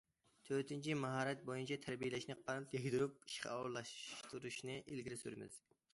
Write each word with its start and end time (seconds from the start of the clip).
تۆتىنچى، 0.49 0.93
ماھارەت 1.01 1.43
بويىچە 1.49 1.77
تەربىيەلەشنى 1.83 2.37
قانات 2.41 2.73
يايدۇرۇپ، 2.77 3.21
ئىشقا 3.27 3.53
ئورۇنلاشتۇرۇشنى 3.59 4.79
ئىلگىرى 4.83 5.21
سۈرىمىز. 5.25 5.65